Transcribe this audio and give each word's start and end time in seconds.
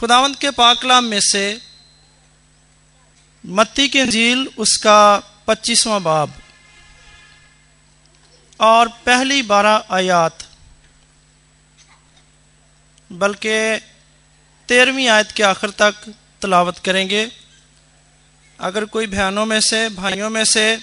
खुदावंत 0.00 0.38
के 0.40 0.50
पाकलाम 0.52 1.04
में 1.04 1.20
से 1.22 1.60
मत्ती 3.44 3.88
की 3.88 4.04
झील 4.06 4.46
उसका 4.58 5.00
पच्चीसवां 5.46 6.02
बाब। 6.02 6.32
और 8.60 8.88
पहली 9.06 9.42
बारह 9.44 9.84
आयात, 9.90 10.44
बल्कि 13.12 13.56
तेरहवीं 14.68 15.08
आयत 15.08 15.30
के 15.32 15.42
आखिर 15.42 15.70
तक 15.78 15.94
तलावत 16.42 16.78
करेंगे। 16.78 17.24
अगर 18.58 18.84
कोई 18.86 19.06
बहनों 19.08 19.44
में 19.46 19.60
से, 19.60 19.88
भाइयों 19.90 20.30
में 20.30 20.44
से 20.46 20.76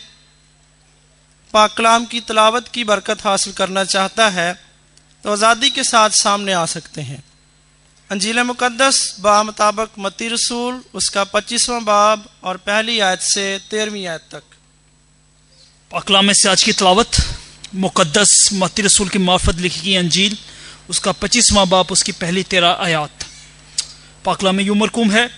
पाकलाम 1.54 2.06
की 2.06 2.20
तलावत 2.24 2.68
की 2.68 2.84
बरकत 2.84 3.26
हासिल 3.26 3.54
करना 3.54 3.84
चाहता 3.86 4.30
है 4.30 4.54
तो 5.24 5.32
आज़ादी 5.32 5.70
के 5.70 5.84
साथ 5.86 6.10
सामने 6.16 6.54
आ 6.54 6.66
सकते 6.68 7.02
हैं। 7.04 7.24
अंजील 8.10 8.40
मुकदस 8.42 8.98
बा 9.20 9.32
मुताबक 9.44 10.00
मती 10.00 10.28
रसूल, 10.30 10.76
उसका 10.96 11.24
पच्चीसवां 11.26 11.84
बाब 11.86 12.24
और 12.44 12.58
पहली 12.60 13.00
आयत 13.00 13.22
से 13.22 13.44
तेरहवीं 13.68 14.06
आयत 14.08 14.24
तक। 14.32 14.44
पाकलाम 15.92 16.26
में 16.26 16.34
से 16.34 16.50
आज 16.50 16.64
की 16.64 16.74
तलावत 16.74 17.20
मुकदस 17.76 18.32
मती 18.54 18.82
रसूल 18.82 19.10
की 19.10 19.20
मार्फत 19.20 19.56
लिखी 19.58 19.82
गई 19.82 19.96
अंजील, 19.98 20.38
उसका 20.90 21.12
पच्चीसवां 21.14 21.68
बाप 21.70 21.92
उसकी 21.92 22.12
पहली 22.14 22.44
तेरह 22.46 22.78
आयात। 22.80 23.28
पाकला 24.26 24.52
में 24.52 24.64
यूँ 24.64 24.78
मरकूम 24.78 25.12
है, 25.12 25.30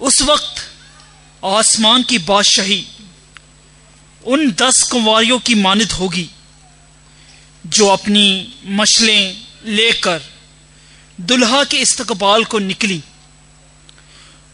उस 0.00 0.22
वक्त 0.22 0.64
आसमान 1.42 2.02
की 2.04 2.18
बादशाही 2.28 2.84
उन 4.22 4.50
दस 4.52 4.88
कुंवारियों 4.90 5.38
की 5.40 5.54
मानद 5.56 5.92
होगी, 5.92 6.30
जो 7.64 7.86
अपनी 7.88 8.26
मछलें 8.66 9.22
लेकर 9.66 10.36
दुल्हा 11.20 11.64
के 11.64 11.76
इस्तकबाल 11.76 12.44
को 12.44 12.58
निकली। 12.58 13.02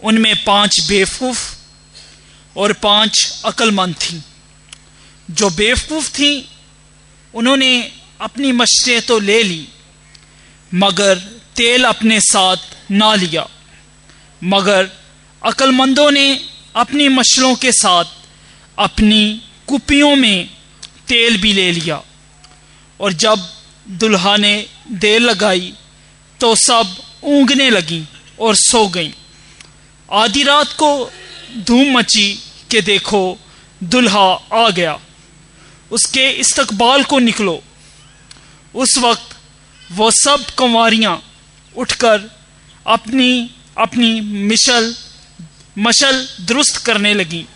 उनमें 0.03 0.45
पाँच 0.45 0.87
बेवकूफ़ 0.89 1.57
और 2.57 2.73
पाँच 2.73 3.43
अक्लमंद 3.45 3.95
थीं। 3.95 4.21
जो 5.31 5.51
बेवकूफ़ 5.51 6.11
थीं, 6.11 6.43
उन्होंने 7.35 7.93
अपनी 8.21 8.53
मछलें 8.53 9.03
तो 9.03 9.19
ले 9.19 9.43
ली, 9.43 9.69
मगर 10.75 11.19
तेल 11.57 11.85
अपने 11.85 12.21
साथ 12.21 12.57
ना 12.91 13.15
लिया। 13.15 13.49
मगर 14.45 14.91
अक्लमंदों 15.43 16.11
ने 16.11 16.41
अपनी 16.77 17.09
मछलों 17.09 17.55
के 17.55 17.73
साथ 17.73 18.05
अपनी 18.79 19.43
कुपियों 19.67 20.17
में 20.17 20.51
तेल 21.09 21.37
भी 21.37 21.53
ले 21.53 21.73
लिया। 21.73 22.03
और 23.01 23.13
जब 23.13 23.49
दुल्हा 23.89 24.37
ने 24.37 24.67
देर 24.93 25.21
लगाई 25.21 25.75
तो 26.45 26.55
सब 26.55 26.97
ऊँगने 27.25 27.71
लगी 27.71 28.05
और 28.41 28.55
सो 28.55 28.89
गई। 28.89 29.15
आधी 30.13 30.43
रात 30.43 30.73
को 30.73 31.11
धूम 31.57 31.99
मची 31.99 32.35
के 32.71 32.81
देखो, 32.81 33.39
दुल्हा 33.85 34.35
आ 34.53 34.71
गया। 34.71 35.01
उसके 35.91 36.31
इस्तकबाल 36.31 37.05
को 37.05 37.19
निकलो। 37.19 37.63
उस 38.75 38.99
वक्त 38.99 39.37
वो 39.93 40.11
सब 40.11 40.51
कुंवारियाँ 40.51 41.25
उठकर 41.77 42.31
अपनी 42.87 43.51
अपनी 43.79 44.21
मिशल, 44.21 44.97
मशल 45.79 46.29
दुरुस्त 46.41 46.77
करने 46.77 47.15
लगी 47.15 47.47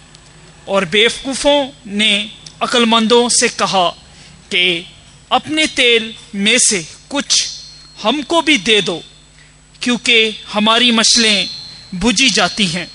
और 0.68 0.84
बेवकूफ़ों 0.84 1.68
ने 1.86 2.32
अक्लमंदों 2.62 3.28
से 3.28 3.48
कहा 3.48 3.88
कि 4.50 4.86
अपने 5.32 5.66
तेल 5.66 6.14
में 6.34 6.58
से 6.58 6.86
कुछ 7.10 7.57
हमको 8.02 8.42
भी 8.42 8.58
दे 8.58 8.80
दो, 8.80 9.02
क्योंकि 9.82 10.44
हमारी 10.52 10.90
मछलें 10.90 11.50
बुझी 11.94 12.30
जाती 12.30 12.66
हैं। 12.66 12.90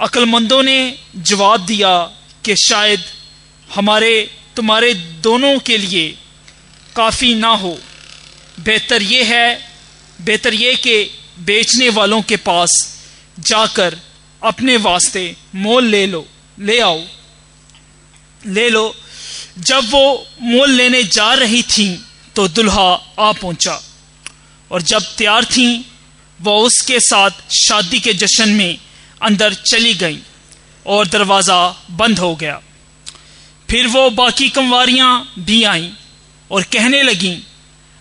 अक्लमंदों 0.00 0.62
ने 0.62 0.98
जवाब 1.16 1.66
दिया 1.66 2.10
कि 2.44 2.56
शायद 2.56 3.04
हमारे, 3.74 4.30
तुम्हारे 4.56 4.94
दोनों 4.94 5.58
के 5.58 5.78
लिए 5.78 6.18
काफ़ी 6.96 7.34
ना 7.34 7.48
हो। 7.48 7.78
बेहतर 8.60 9.02
ये 9.02 9.22
है, 9.24 9.72
बेहतर 10.20 10.54
ये 10.54 10.74
कि 10.74 11.10
बेचने 11.38 11.88
वालों 11.88 12.22
के 12.22 12.36
पास 12.36 12.98
जाकर 13.40 13.98
अपने 14.42 14.76
वास्ते 14.76 15.36
मोल 15.54 15.84
ले 15.84 16.06
लो, 16.06 16.28
ले 16.58 16.80
आओ। 16.80 17.02
ले 18.46 18.68
लो, 18.68 18.94
जब 19.58 19.90
वो 19.90 20.26
मोल 20.40 20.70
लेने 20.70 21.02
जा 21.02 21.34
रही 21.34 21.62
थी 21.62 22.04
तो 22.38 22.46
दुल्हा 22.48 22.88
आ 23.18 23.32
पहुँचा। 23.32 23.72
और 24.70 24.82
जब 24.82 25.02
तैयार 25.18 25.44
थी, 25.44 25.86
वो 26.40 26.52
उसके 26.58 27.00
साथ 27.00 27.30
शादी 27.52 28.00
के 28.00 28.14
जश्न 28.14 28.48
में 28.48 28.78
अंदर 29.22 29.54
चली 29.54 29.94
गई 29.94 30.18
और 30.86 31.06
दरवाज़ा 31.06 31.58
बंद 31.90 32.18
हो 32.18 32.34
गया। 32.36 32.60
फिर 33.68 33.86
वो 33.86 34.10
बाकी 34.10 34.48
कंवारियाँ 34.48 35.10
भी 35.38 35.62
आईं 35.64 35.90
और 36.50 36.62
कहने 36.62 37.02
लगीं, 37.02 37.36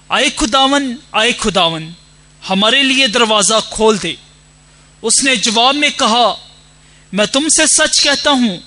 आए 0.10 0.30
खुदावन 0.30 0.98
आए 1.16 1.34
खुदावन, 1.34 1.94
हमारे 2.42 2.84
लिए 2.84 3.08
दरवाज़ा 3.08 3.60
खोल 3.74 3.98
दे। 3.98 4.18
उसने 5.04 5.38
जवाब 5.38 5.76
में 5.76 5.92
कहा, 5.92 6.28
मैं 7.14 7.28
तुमसे 7.28 7.68
सच 7.68 8.00
कहता 8.00 8.32
हूँ 8.32 8.58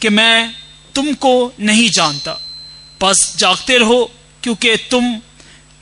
कि 0.00 0.08
मैं 0.08 0.54
तुमको 0.94 1.52
नहीं 1.60 1.90
जानता। 1.90 2.40
बस 3.00 3.36
जागते 3.38 3.78
रहो 3.78 4.10
क्योंकि 4.42 4.76
तुम 4.90 5.04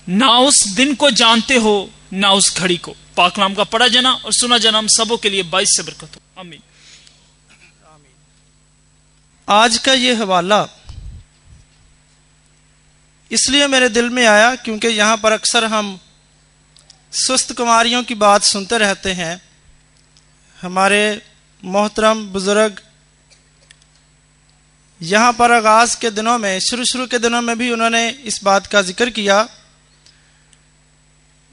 ना 0.06 0.28
उस 0.38 0.62
दिन 0.76 0.94
को 0.94 1.10
जानते 1.12 1.56
हो, 1.56 1.90
ना 2.12 2.32
उस 2.32 2.56
घड़ी 2.58 2.76
को। 2.76 2.94
पाकलाम 3.16 3.54
का 3.54 3.64
पढ़ा 3.66 3.88
जना 3.88 4.12
और 4.14 4.32
सुना 4.32 4.58
जना 4.58 4.78
हम 4.78 4.86
सबों 4.88 5.16
के 5.16 5.30
लिए 5.30 5.42
बाईस 5.44 5.76
से 5.76 5.82
बरकत 5.82 6.16
हो। 6.16 6.40
अमीन 6.40 6.60
आज 9.48 9.78
का 9.78 9.92
ये 9.94 10.14
हवाला 10.14 10.66
इसलिए 13.30 13.66
मेरे 13.66 13.88
दिल 13.88 14.08
में 14.10 14.24
आया 14.26 14.54
क्योंकि 14.56 14.88
यहाँ 14.88 15.16
पर 15.16 15.32
अक्सर 15.32 15.64
हम 15.64 15.98
सुस्त 17.12 17.52
कुमारियों 17.52 18.02
की 18.02 18.14
बात 18.16 18.42
सुनते 18.42 18.78
रहते 18.78 19.12
हैं। 19.12 19.40
हमारे 20.56 21.00
मोहतरम 21.62 22.26
बुज़ुर्ग 22.26 22.80
यहाँ 25.00 25.32
पर 25.32 25.52
आगाज़ 25.52 25.96
के 26.00 26.10
दिनों 26.10 26.36
में 26.38 26.58
शुरू 26.60 26.84
शुरू 26.84 27.06
के 27.06 27.18
दिनों 27.18 27.40
में 27.42 27.56
भी 27.58 27.70
उन्होंने 27.70 28.08
इस 28.10 28.42
बात 28.44 28.66
का 28.66 28.82
ज़िक्र 28.82 29.10
किया। 29.10 29.46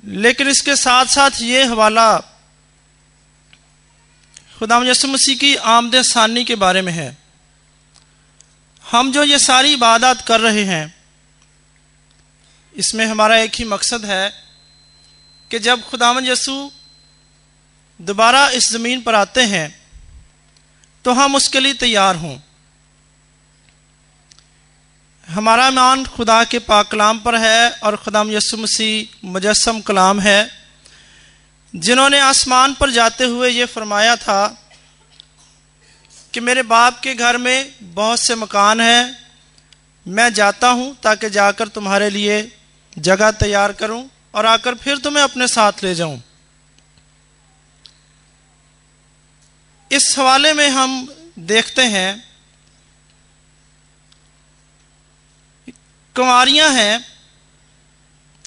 लेकिन 0.04 0.48
इसके 0.48 0.76
साथ 0.78 1.06
साथ 1.08 1.42
ये 1.42 1.64
हवाला 1.66 2.18
खुदा 4.60 4.78
यसु 4.84 5.08
मसीह 5.08 5.36
की 5.38 5.56
आमद 5.68 6.02
सानी 6.04 6.44
के 6.44 6.56
बारे 6.58 6.82
में 6.82 6.92
है। 6.94 7.18
हम 8.84 9.12
जो 9.12 9.24
ये 9.24 9.40
सारी 9.40 9.74
इबादत 9.74 10.24
कर 10.28 10.40
रहे 10.42 10.64
हैं, 10.64 10.96
इसमें 12.76 13.06
हमारा 13.06 13.38
एक 13.38 13.56
ही 13.56 13.66
मकसद 13.66 14.06
है 14.06 14.30
कि 15.52 15.60
जब 15.60 15.82
खुदाम 15.84 16.20
यसु 16.26 16.56
दोबारा 18.00 18.48
इस 18.52 18.72
ज़मीन 18.72 19.02
पर 19.02 19.16
आते 19.16 19.42
हैं 19.46 19.68
तो 21.06 21.14
हम 21.14 21.36
उसके 21.36 21.60
लिए 21.60 21.74
तैयार 21.76 22.16
हों। 22.16 22.38
हमारा 25.28 25.68
ईमान 25.68 26.04
खुदा 26.06 26.44
के 26.44 26.60
पाक 26.60 26.88
कलाम 26.92 27.18
पर 27.20 27.36
है 27.36 27.70
और 27.84 27.96
खुदाम 27.96 28.30
यसु 28.32 28.58
मसीह 28.58 29.28
मुजस्म 29.28 29.80
कलाम 29.82 30.20
है। 30.20 30.40
जिन्होंने 31.74 32.20
आसमान 32.20 32.74
पर 32.74 32.92
जाते 32.92 33.26
हुए 33.26 33.50
ये 33.50 33.66
फरमाया 33.66 34.16
था 34.16 34.48
कि 36.34 36.40
मेरे 36.40 36.64
बाप 36.64 37.00
के 37.00 37.16
घर 37.16 37.38
में 37.38 37.74
बहुत 37.94 38.20
से 38.20 38.36
मकान 38.36 38.82
हैं, 38.82 39.18
मैं 40.06 40.34
जाता 40.34 40.70
हूँ 40.70 40.96
ताकि 41.04 41.30
जाकर 41.30 41.68
तुम्हारे 41.68 42.10
लिए 42.10 42.40
जगह 42.98 43.32
तैयार 43.34 43.74
करूँ 43.74 44.04
और 44.34 44.46
आकर 44.46 44.76
फिर 44.76 44.98
तुम्हें 44.98 45.24
अपने 45.24 45.48
साथ 45.48 45.84
ले 45.84 45.94
जाऊँ। 45.96 46.22
इस 49.92 50.16
हवाले 50.18 50.54
में 50.54 50.68
हम 50.70 51.08
देखते 51.40 51.82
हैं 51.82 52.27
कुंवरियाँ 56.18 56.70
हैं 56.70 57.06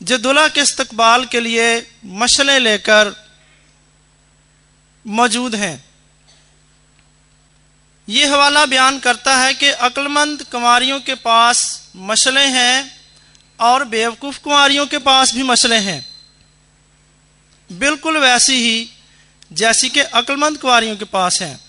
जो 0.03 0.19
दुल्हा 0.19 0.49
के 0.49 0.61
इस्तकबाल 0.61 1.25
के 1.25 1.41
लिए 1.41 1.91
मशलें 2.05 2.59
लेकर 2.61 3.15
मौजूद 5.07 5.55
हैं। 5.55 5.85
ये 8.09 8.27
हवाला 8.27 8.67
बयान 8.67 8.99
करता 8.99 9.37
है 9.37 9.55
कि 9.55 9.69
अक्लमंद 9.69 10.43
कुंवरियों 10.43 11.01
के 11.01 11.15
पास 11.15 11.89
मशलें 11.97 12.49
हैं 12.49 13.01
और 13.61 13.85
बेवकूफ़ 13.85 14.41
कुंवरियों 14.41 14.87
के 14.87 14.99
पास 14.99 15.35
भी 15.35 15.43
मसले 15.43 15.77
हैं। 15.77 16.07
बिल्कुल 17.71 18.19
वैसी 18.19 18.55
ही 18.55 18.91
जैसी 19.53 19.89
कि 19.89 20.01
अक्लमंद 20.01 20.59
कुंवरियों 20.59 20.97
के 20.97 21.05
पास 21.05 21.39
हैं। 21.43 21.61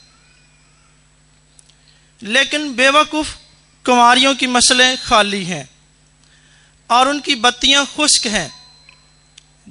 लेकिन 2.24 2.76
बेवकूफ़ 2.76 3.36
कुंवरियों 3.86 4.36
की 4.36 4.48
मसले 4.48 4.98
खाली 4.98 5.44
हैं। 5.46 5.70
और 6.92 7.10
उनकी 7.10 7.36
बत्तियाँ 7.36 7.86
खुश्क 7.86 8.26
हैं, 8.28 8.52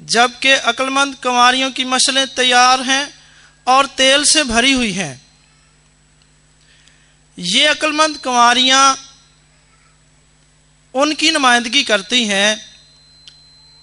जबकि 0.07 0.51
अक्लमंद 0.51 1.15
कुमारियों 1.15 1.71
की 1.71 1.85
मसलें 1.85 2.27
तैयार 2.27 2.83
हैं 2.83 3.05
और 3.67 3.87
तेल 3.97 4.25
से 4.25 4.45
भरी 4.45 4.73
हुई 4.73 4.93
हैं। 4.93 5.21
ये 7.39 7.67
अक्लमंद 7.67 8.17
कुमारियाँ 8.17 8.97
उनकी 10.95 11.31
नुमाइंदगी 11.31 11.83
करती 11.85 12.25
हैं, 12.25 12.51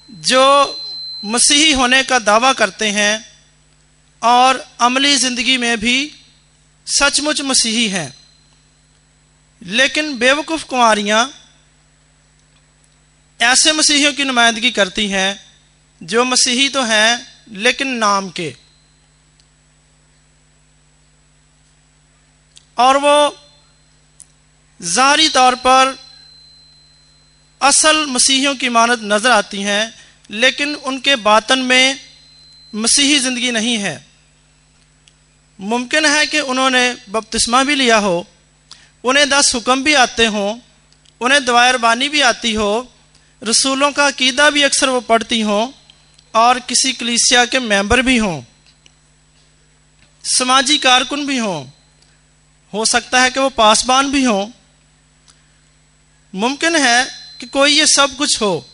जो 0.09 0.43
मसीही 1.23 1.71
होने 1.71 2.03
का 2.03 2.19
दावा 2.19 2.51
करते 2.53 2.89
हैं 2.91 3.25
और 4.21 4.65
अमली 4.81 5.15
ज़िंदगी 5.15 5.57
में 5.57 5.79
भी 5.79 5.97
सचमुच 6.87 7.41
मसीही 7.41 7.87
हैं। 7.87 8.13
लेकिन 9.61 10.17
बेवकूफ़ 10.17 10.65
कुमारियाँ 10.65 11.23
ऐसे 13.39 13.71
मसीहियों 13.71 14.13
की 14.13 14.23
नुमाइंदगी 14.23 14.71
करती 14.71 15.07
हैं, 15.07 15.39
जो 16.01 16.23
मसीही 16.25 16.69
तो 16.69 16.83
हैं, 16.83 17.27
लेकिन 17.53 17.87
नाम 17.97 18.29
के। 18.29 18.53
और 22.77 22.97
वो 22.97 23.37
ज़ाहरी 24.79 25.29
तौर 25.29 25.55
पर 25.57 25.97
असल 27.61 28.05
मसीहियों 28.05 28.55
की 28.55 28.69
मानत 28.69 28.99
नज़र 29.03 29.31
आती 29.31 29.61
हैं, 29.61 29.93
लेकिन 30.29 30.75
उनके 30.75 31.15
बातन 31.17 31.59
में 31.59 31.99
मसीही 32.73 33.19
ज़िंदगी 33.19 33.51
नहीं 33.51 33.77
है। 33.77 33.95
मुमकिन 35.59 36.05
है 36.05 36.25
कि 36.25 36.39
उन्होंने 36.41 36.83
बपतिस्मा 37.09 37.63
भी 37.63 37.75
लिया 37.75 37.97
हो, 37.97 38.25
उन्हें 39.03 39.29
दस 39.29 39.51
हुक्म 39.55 39.83
भी 39.83 39.93
आते 39.95 40.25
हों, 40.25 40.59
उन्हें 41.21 41.43
दवायरबानी 41.45 42.09
भी 42.09 42.21
आती 42.23 42.53
हो 42.53 42.69
रसूलों 43.41 43.91
का 43.91 44.05
अकीदा 44.07 44.49
भी 44.49 44.63
अक्सर 44.63 44.89
वो 44.89 45.01
पढ़ती 45.03 45.39
हों 45.41 45.67
और 46.33 46.59
किसी 46.61 46.91
कलीसिया 46.93 47.45
के 47.45 47.59
मेंबर 47.61 48.01
भी 48.01 48.17
हों, 48.17 48.41
समाजी 50.23 50.77
कारकुन 50.79 51.25
भी 51.25 51.37
हों, 51.37 51.65
हो 52.73 52.85
सकता 52.85 53.21
है 53.21 53.29
कि 53.31 53.39
वो 53.39 53.49
पासबान 53.51 54.11
भी 54.11 54.23
हों। 54.23 54.47
मुमकिन 56.33 56.75
है 56.75 57.05
कि 57.39 57.45
कोई 57.47 57.71
ये 57.71 57.85
सब 57.87 58.15
कुछ 58.17 58.41
हो, 58.41 58.65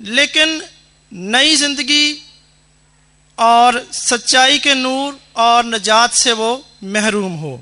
लेकिन 0.00 0.62
नई 1.12 1.54
ज़िंदगी 1.56 2.22
और 3.38 3.80
सच्चाई 3.92 4.58
के 4.58 4.74
नूर 4.74 5.18
और 5.38 5.64
नजात 5.66 6.14
से 6.14 6.32
वो 6.34 6.50
महरूम 6.86 7.34
हो। 7.36 7.60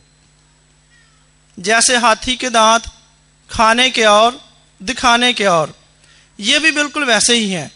जैसे 1.58 1.96
हाथी 1.96 2.36
के 2.36 2.50
दांत, 2.50 2.86
खाने 3.50 3.88
के 3.90 4.04
और 4.04 4.40
दिखाने 4.80 5.32
के 5.32 5.46
और। 5.46 5.74
ये 6.38 6.58
भी 6.58 6.70
बिल्कुल 6.70 7.04
वैसे 7.04 7.34
ही 7.34 7.50
हैं। 7.50 7.70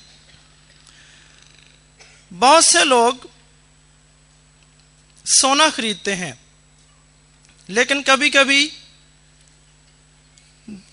बहुत 2.32 2.64
से 2.64 2.84
लोग 2.84 3.28
सोना 5.26 5.68
खरीदते 5.70 6.12
हैं, 6.12 6.38
लेकिन 7.68 8.02
कभी 8.02 8.30
कभी 8.30 8.72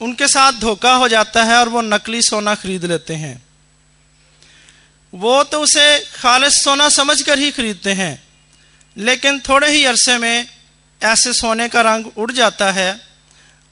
उनके 0.01 0.27
साथ 0.27 0.53
धोखा 0.53 0.93
हो 0.93 1.07
जाता 1.07 1.43
है 1.43 1.57
और 1.57 1.69
वो 1.69 1.81
नकली 1.81 2.21
सोना 2.21 2.55
खरीद 2.55 2.85
लेते 2.85 3.15
हैं। 3.15 3.41
वो 5.13 5.43
तो 5.43 5.59
उसे 5.61 5.99
खालिश 6.15 6.53
सोना 6.53 6.87
समझकर 6.89 7.39
ही 7.39 7.51
खरीदते 7.51 7.93
हैं, 7.93 8.23
लेकिन 8.97 9.39
थोड़े 9.39 9.71
ही 9.71 9.83
अरसे 9.85 10.17
में 10.17 10.47
ऐसे 11.01 11.33
सोने 11.33 11.67
का 11.69 11.81
रंग 11.81 12.05
उड़ 12.17 12.31
जाता 12.31 12.71
है 12.71 12.89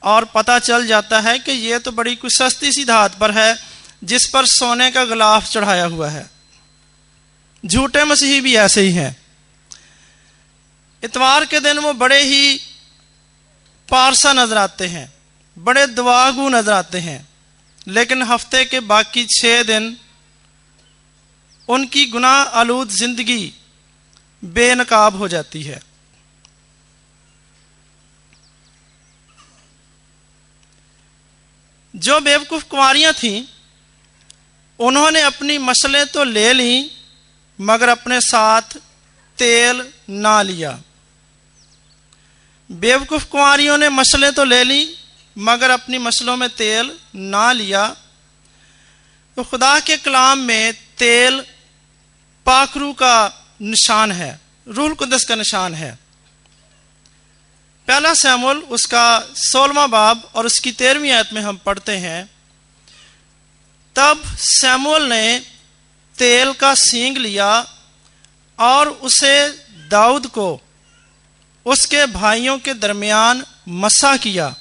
और 0.04 0.26
पता 0.26 0.58
चल 0.60 0.86
जाता 0.88 1.20
है 1.20 1.38
कि 1.40 1.52
ये 1.52 1.80
तो 1.80 1.92
बड़ी 1.92 2.16
कुछ 2.16 2.34
सस्ती 2.34 2.72
सी 2.72 2.84
धात 2.86 3.18
पर 3.20 3.32
है, 3.32 3.58
जिस 4.04 4.28
पर 4.30 4.46
सोने 4.48 4.90
का 4.92 5.04
गिलाफ 5.06 5.50
चढ़ाया 5.50 5.86
हुआ 5.86 6.10
है। 6.10 6.30
झूठे 7.64 8.04
मसीही 8.04 8.42
भी 8.42 8.56
ऐसे 8.58 8.82
ही 8.82 8.92
हैं। 8.94 9.16
इतवार 11.04 11.46
के 11.46 11.60
दिन 11.60 11.80
वो 11.80 11.94
बड़े 11.96 12.22
ही 12.22 12.60
पारसा 13.90 14.34
नज़र 14.34 14.58
आते 14.58 14.88
हैं, 14.88 15.12
बड़े 15.58 15.86
दुआगु 15.88 16.50
नज़र 16.50 16.72
आते 16.74 17.00
हैं। 17.00 17.28
लेकिन 17.88 18.22
हफ़्ते 18.24 18.64
के 18.66 18.80
बाकी 18.82 19.26
छह 19.32 19.62
दिन 19.64 19.96
उनकी 21.70 22.06
गुनाह 22.06 22.42
आलूद 22.60 22.90
ज़िंदगी 22.90 23.54
बेनकाब 24.44 25.16
हो 25.16 25.28
जाती 25.28 25.62
है। 25.64 25.82
जो 32.00 32.20
बेवकूफ़ 32.20 32.64
कुमारियाँ 32.64 33.14
थीं, 33.14 33.46
उन्होंने 34.80 35.22
अपनी 35.22 35.58
मसले 35.58 36.06
तो 36.06 36.24
ले 36.24 36.54
ली, 36.54 36.92
मगर 37.62 37.90
अपने 37.90 38.22
साथ 38.22 38.62
तेल 39.38 39.94
ना 40.10 40.42
लिया। 40.42 40.80
बेवकूफ़ 42.72 43.26
कुमारियों 43.26 43.78
ने 43.78 43.90
मसले 43.90 44.32
तो 44.32 44.44
ले 44.44 44.64
ली, 44.64 44.96
मगर 45.38 45.70
अपनी 45.70 45.98
मसलों 45.98 46.38
में 46.38 46.50
तेल 46.50 46.92
ना 47.16 47.52
लिया। 47.52 47.88
तो 49.38 49.44
खुदा 49.44 49.80
के 49.80 49.98
कलाम 49.98 50.40
में 50.40 50.74
तेल 50.74 51.46
पाखरू 52.46 52.94
का 52.94 53.46
निशान 53.62 54.12
है 54.12 54.40
रूल 54.68 54.94
कुदस 54.94 55.24
का 55.24 55.36
निशान 55.36 55.74
है। 55.74 56.00
पहला 57.90 58.14
सैमुल 58.14 58.58
उसका 58.70 59.20
सोलवा 59.36 59.86
बाब 59.90 60.30
और 60.36 60.46
उसकी 60.46 60.72
तेरहवीं 60.72 61.12
आयत 61.12 61.30
में 61.34 61.42
हम 61.42 61.58
पढ़ते 61.58 61.92
हैं, 61.98 62.30
तब 63.96 64.22
सैमुअल 64.40 65.08
ने 65.10 65.40
तेल 66.16 66.52
का 66.54 66.74
सींग 66.76 67.18
लिया 67.18 67.48
और 68.60 68.90
उसे 68.90 69.34
दाऊद 69.90 70.28
को, 70.28 70.60
उसके 71.66 72.06
भाइयों 72.14 72.58
के 72.60 72.74
दरमियान 72.76 73.44
मसा 73.80 74.16
किया 74.18 74.54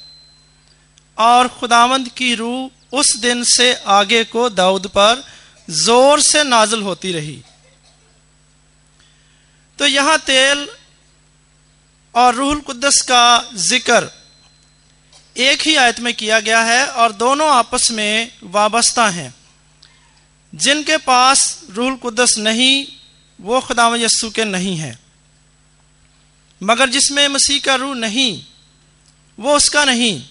और 1.18 1.48
खुदावंद 1.50 2.08
की 2.16 2.34
रूह 2.34 2.96
उस 2.98 3.16
दिन 3.18 3.44
से 3.46 3.72
आगे 3.92 4.24
को 4.26 4.48
दाऊद 4.50 4.86
पर 4.88 5.22
ज़ोर 5.68 6.20
से 6.22 6.42
नाजल 6.46 6.82
होती 6.82 7.12
रही। 7.12 7.40
तो 9.78 9.86
यहाँ 9.86 10.18
तेल 10.26 10.68
और 12.18 12.34
रूहुल 12.34 12.60
कुद्दस 12.60 13.00
का 13.00 13.50
ज़िक्र 13.54 14.10
एक 15.36 15.62
ही 15.62 15.74
आयत 15.76 16.00
में 16.00 16.14
किया 16.14 16.40
गया 16.40 16.62
है 16.62 16.86
और 16.86 17.12
दोनों 17.12 17.48
आपस 17.48 17.88
में 17.90 18.32
वाबस्ता 18.44 19.08
हैं। 19.08 19.34
जिनके 20.54 20.96
पास 20.96 21.62
रूहुल 21.70 21.96
कुद्दस 21.96 22.34
नहीं, 22.38 22.86
वो 23.40 23.60
खुदाम 23.60 23.96
यस्सु 23.96 24.30
के 24.30 24.44
नहीं 24.44 24.76
है। 24.76 24.98
मगर 26.62 26.88
जिसमें 26.88 27.28
मसीह 27.28 27.60
का 27.60 27.74
रूह 27.74 27.94
नहीं, 27.94 28.44
वो 29.38 29.56
उसका 29.56 29.84
नहीं। 29.84 30.22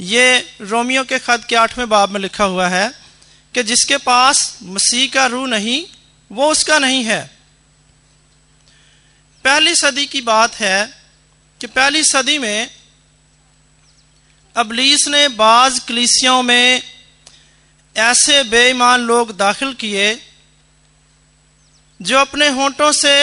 ये 0.00 0.56
रोमियो 0.60 1.04
के 1.04 1.18
खत 1.18 1.46
के 1.48 1.56
आठवें 1.56 1.88
बाब 1.88 2.10
में 2.10 2.20
लिखा 2.20 2.44
हुआ 2.44 2.68
है 2.68 2.88
कि 3.54 3.62
जिसके 3.62 3.96
पास 3.96 4.58
मसीह 4.62 5.10
का 5.10 5.26
रूह 5.26 5.48
नहीं, 5.48 5.84
वो 6.30 6.50
उसका 6.50 6.78
नहीं 6.78 7.04
है। 7.04 7.39
पहली 9.44 9.74
सदी 9.74 10.06
की 10.06 10.20
बात 10.20 10.54
है 10.54 10.78
कि 11.60 11.66
पहली 11.66 12.02
सदी 12.04 12.38
में 12.38 12.70
अबलीस 14.56 15.06
ने 15.08 15.26
बाज 15.28 15.78
कलीसियों 15.78 16.42
में 16.42 16.82
ऐसे 17.96 18.42
बेईमान 18.44 19.00
लोग 19.00 19.36
दाखिल 19.36 19.72
किए 19.74 20.14
जो 22.00 22.18
अपने 22.18 22.48
होंठों 22.48 22.90
से 22.92 23.14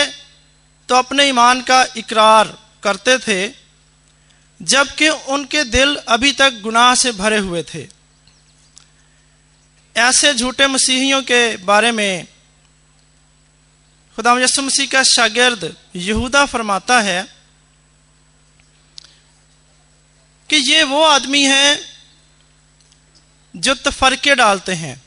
तो 0.90 0.96
अपने 0.96 1.24
ईमान 1.26 1.62
का 1.62 1.86
इकरार 1.98 2.58
करते 2.84 3.18
थे, 3.18 3.54
जबकि 4.62 5.10
उनके 5.10 5.64
दिल 5.64 5.96
अभी 6.08 6.32
तक 6.32 6.60
गुनाह 6.62 6.94
से 6.96 7.12
भरे 7.12 7.38
हुए 7.38 7.64
थे। 7.64 7.88
ऐसे 9.96 10.34
झूठे 10.34 10.68
मसीहियों 10.68 11.22
के 11.22 11.58
बारे 11.58 11.92
में 11.92 12.28
खुदा 14.18 14.32
यसु 14.40 14.62
मसीह 14.62 14.88
का 14.88 15.04
शागिर्द 15.04 15.76
यहूदा 15.96 16.46
फरमाता 16.46 17.02
है 17.02 17.22
कि 20.50 20.56
ये 20.56 20.84
वो 20.84 21.02
आदमी 21.04 21.42
हैं 21.44 21.80
जो 23.56 23.74
तफरके 23.76 24.36
डालते 24.36 24.74
हैं 24.74 25.02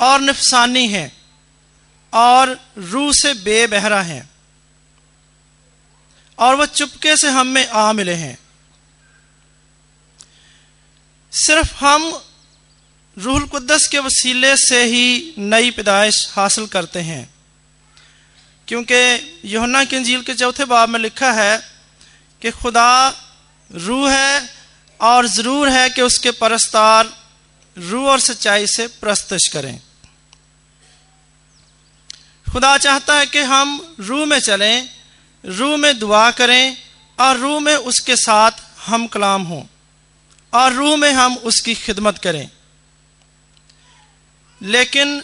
और 0.00 0.20
नफसानी 0.20 0.86
हैं 0.88 1.12
और 2.12 2.60
रूह 2.78 3.12
से 3.12 3.34
बेबहरा 3.34 4.02
हैं 4.02 4.30
और 6.38 6.54
वह 6.54 6.66
चुपके 6.66 7.16
से 7.16 7.30
हम 7.30 7.46
में 7.46 7.68
आ 7.68 7.92
मिले 7.92 8.14
हैं। 8.14 8.38
सिर्फ़ 11.32 11.74
हम 11.84 12.22
रूहुल 13.18 13.46
कुद्दस 13.48 13.88
के 13.88 13.98
वसीले 13.98 14.56
से 14.56 14.82
ही 14.84 15.34
नई 15.38 15.70
पैदाइश 15.70 16.32
हासिल 16.32 16.66
करते 16.66 17.00
हैं। 17.00 17.39
क्योंकि 18.70 18.96
योहन्ना 19.44 19.82
की 19.84 19.96
अंजील 19.96 20.22
के 20.22 20.34
चौथे 20.34 20.64
बाब 20.64 20.88
में 20.88 20.98
लिखा 21.00 21.30
है 21.32 21.56
कि 22.42 22.50
खुदा 22.50 22.90
रूह 23.70 24.12
है 24.12 24.50
और 25.00 25.26
ज़रूर 25.26 25.68
है 25.68 25.88
कि 25.90 26.02
उसके 26.02 26.30
परस्तार 26.30 27.08
रूह 27.76 28.10
और 28.10 28.20
सच्चाई 28.20 28.66
से 28.66 28.86
प्रस्तश 29.00 29.46
करें। 29.48 29.80
खुदा 32.46 32.76
चाहता 32.78 33.14
है 33.18 33.26
कि 33.26 33.38
हम 33.38 33.96
रूह 34.00 34.24
में 34.26 34.38
चलें, 34.38 34.88
रूह 35.44 35.76
में 35.76 35.98
दुआ 35.98 36.30
करें 36.30 36.76
और 37.18 37.36
रूह 37.36 37.58
में 37.60 37.74
उसके 37.74 38.16
साथ 38.16 38.62
हम 38.86 39.06
कलाम 39.06 39.42
हों 39.42 39.62
और 40.52 40.72
रूह 40.72 40.96
में 40.96 41.12
हम 41.12 41.36
उसकी 41.44 41.74
खिदमत 41.74 42.18
करें। 42.18 42.50
लेकिन 44.60 45.22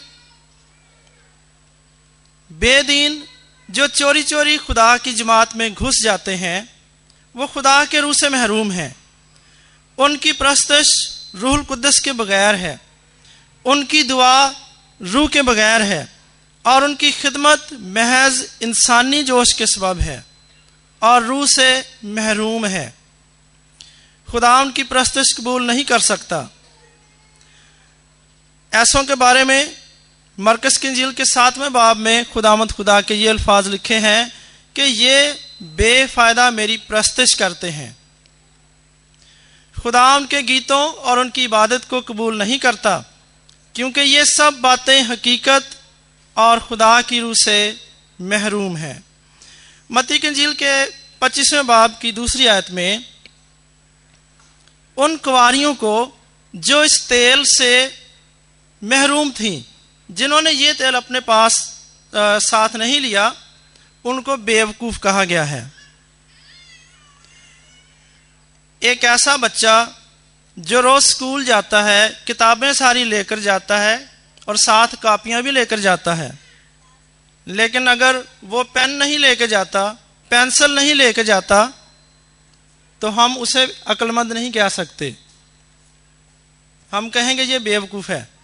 बेदीन 2.50 3.22
जो 3.70 3.86
चोरी 3.86 4.22
चोरी 4.22 4.56
खुदा 4.56 4.96
की 4.96 5.12
जमात 5.12 5.56
में 5.56 5.74
घुस 5.74 6.00
जाते 6.04 6.34
हैं, 6.34 6.76
वो 7.36 7.46
खुदा 7.46 7.84
के 7.84 8.00
रूह 8.00 8.12
से 8.12 8.28
महरूम 8.28 8.72
हैं। 8.72 8.96
उनकी 9.98 10.32
प्रस्तश 10.32 10.92
रूहुल 11.34 11.64
कुद्दस 11.64 12.00
के 12.04 12.12
बगैर 12.12 12.54
है। 12.54 12.80
उनकी 13.64 14.02
दुआ 14.02 14.48
रूह 15.02 15.28
के 15.28 15.42
बगैर 15.42 15.82
है 15.82 16.12
और 16.66 16.84
उनकी 16.84 17.12
खिदमत 17.12 17.68
महज 17.72 18.50
इंसानी 18.62 19.22
जोश 19.22 19.52
के 19.52 19.66
सबब 19.66 20.00
है 20.00 20.24
और 21.02 21.22
रूह 21.22 21.46
से 21.46 21.98
महरूम 22.04 22.66
है। 22.66 22.94
खुदा 24.30 24.60
उनकी 24.60 24.82
प्रस्तश 24.82 25.32
कबूल 25.32 25.66
नहीं 25.66 25.84
कर 25.84 25.98
सकता। 25.98 26.52
ऐसों 28.72 29.04
के 29.04 29.14
बारे 29.14 29.44
में 29.44 29.85
मरकस 30.38 30.76
की 30.76 30.90
झील 30.90 31.12
के 31.12 31.24
सातवें 31.24 31.72
बाब 31.72 31.96
में 31.96 32.24
खुदामद 32.30 32.72
खुदा 32.72 33.00
के 33.00 33.14
ये 33.14 33.28
अल्फाज 33.28 33.68
लिखे 33.68 33.94
हैं 33.94 34.32
कि 34.76 34.82
ये 34.82 35.32
बेफायदा 35.76 36.50
मेरी 36.50 36.76
प्रस्तश 36.78 37.34
करते 37.34 37.68
हैं। 37.70 37.96
खुदा 39.74 40.04
उनके 40.16 40.42
गीतों 40.42 40.84
और 40.92 41.18
उनकी 41.18 41.44
इबादत 41.44 41.84
को 41.84 42.00
कबूल 42.00 42.36
नहीं 42.38 42.58
करता, 42.58 42.98
क्योंकि 43.74 44.00
ये 44.00 44.24
सब 44.26 44.58
बातें 44.60 45.02
हकीकत 45.02 45.70
और 46.36 46.60
खुदा 46.60 47.00
की 47.02 47.20
रूह 47.20 47.34
से 47.34 47.58
महरूम 48.20 48.76
है। 48.76 49.02
मती 49.90 50.18
के 50.18 50.30
झील 50.30 50.52
के 50.52 50.84
पच्चीसवें 51.20 51.66
बाब 51.66 51.98
की 52.02 52.12
दूसरी 52.12 52.46
आयत 52.46 52.70
में, 52.70 53.04
उन 54.96 55.16
कुवारियों 55.16 55.74
को 55.74 55.94
जो 56.54 56.82
इस 56.84 57.00
तेल 57.08 57.42
से 57.48 57.72
महरूम 58.82 59.30
थी 59.30 59.54
जिन्होंने 60.08 60.50
ये 60.50 60.72
तेल 60.74 60.94
अपने 60.94 61.20
पास 61.20 61.54
आ, 62.12 62.38
साथ 62.38 62.76
नहीं 62.76 63.00
लिया 63.00 63.34
उनको 64.04 64.36
बेवकूफ़ 64.36 64.98
कहा 64.98 65.24
गया 65.24 65.44
है। 65.44 65.72
एक 68.82 69.04
ऐसा 69.04 69.36
बच्चा 69.36 69.74
जो 70.56 70.80
रोज 70.80 71.02
स्कूल 71.02 71.44
जाता 71.44 71.82
है 71.82 72.08
किताबें 72.26 72.72
सारी 72.74 73.04
लेकर 73.04 73.38
जाता 73.38 73.78
है 73.78 73.96
और 74.48 74.56
साथ 74.56 74.94
कापियाँ 75.02 75.42
भी 75.42 75.50
लेकर 75.50 75.80
जाता 75.80 76.14
है। 76.14 76.30
लेकिन 77.46 77.86
अगर 77.86 78.22
वो 78.44 78.62
पेन 78.64 78.90
नहीं 78.90 79.18
लेकर 79.18 79.46
जाता 79.46 79.88
पेंसिल 80.30 80.74
नहीं 80.74 80.94
लेकर 80.94 81.22
जाता 81.22 81.66
तो 83.00 83.08
हम 83.08 83.36
उसे 83.38 83.64
अक्लमंद 83.86 84.32
नहीं 84.32 84.52
कह 84.52 84.68
सकते। 84.68 85.14
हम 86.92 87.08
कहेंगे 87.10 87.42
ये 87.42 87.58
बेवकूफ़ 87.58 88.12
है। 88.12 88.35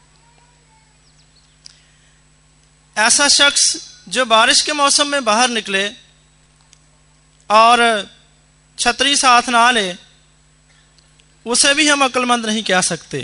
ऐसा 2.97 3.29
शख्स 3.31 3.65
जो 4.09 4.25
बारिश 4.27 4.61
के 4.63 4.73
मौसम 4.75 5.09
में 5.09 5.25
बाहर 5.25 5.51
निकले 5.51 5.89
और 7.51 7.81
छतरी 8.79 9.17
साथ 9.17 9.49
ना 9.51 9.71
ले, 9.71 9.95
उसे 11.47 11.75
भी 11.75 11.87
हम 11.89 12.05
अक्लमंद 12.05 12.47
नहीं 12.47 12.63
कह 12.65 12.81
सकते। 12.83 13.21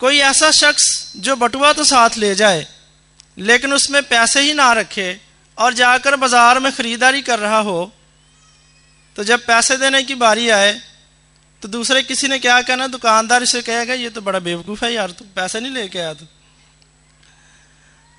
कोई 0.00 0.18
ऐसा 0.20 0.50
शख्स 0.52 0.86
जो 1.18 1.36
बटुआ 1.36 1.72
तो 1.72 1.84
साथ 1.86 2.16
ले 2.18 2.34
जाए, 2.34 2.66
लेकिन 3.38 3.72
उसमें 3.72 4.02
पैसे 4.04 4.40
ही 4.40 4.54
ना 4.54 4.72
रखे 4.74 5.10
और 5.58 5.74
जाकर 5.74 6.16
बाज़ार 6.16 6.58
में 6.60 6.72
खरीदारी 6.72 7.22
कर 7.22 7.38
रहा 7.38 7.58
हो 7.60 7.92
तो 9.16 9.24
जब 9.24 9.44
पैसे 9.46 9.76
देने 9.76 10.02
की 10.02 10.14
बारी 10.16 10.48
आए 10.50 10.72
तो 11.62 11.68
दूसरे 11.68 12.02
किसी 12.02 12.28
ने 12.28 12.38
क्या 12.38 12.60
कहना, 12.62 12.86
दुकानदार 12.88 13.42
इसे 13.42 13.60
कहेगा, 13.62 13.94
ये 13.94 14.10
तो 14.10 14.20
बड़ा 14.22 14.38
बेवकूफ़ 14.40 14.84
है 14.84 14.92
यार, 14.92 15.10
तू 15.10 15.24
पैसे 15.36 15.60
नहीं 15.60 15.72
लेके 15.72 15.98
आया 15.98 16.14
तू। 16.14 16.26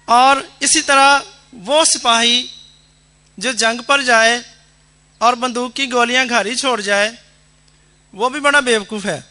और 0.07 0.47
इसी 0.61 0.81
तरह 0.81 1.23
वो 1.55 1.85
सिपाही 1.85 2.49
जो 3.39 3.53
जंग 3.53 3.81
पर 3.81 4.01
जाए 4.01 4.43
और 5.21 5.35
बंदूक 5.35 5.73
की 5.73 5.87
गोलियाँ 5.87 6.27
घारी 6.27 6.55
छोड़ 6.55 6.81
जाए, 6.81 7.17
वो 8.13 8.29
भी 8.29 8.39
बड़ा 8.39 8.61
बेवकूफ़ 8.61 9.07
है। 9.07 9.23